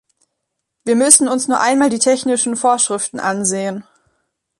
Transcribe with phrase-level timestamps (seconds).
[0.83, 3.83] Wir müssen uns nur einmal die technischen Vorschriften ansehen.